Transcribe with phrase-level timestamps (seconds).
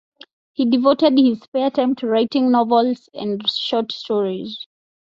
[0.53, 4.65] He devoted his spare time to writing novels and short stories.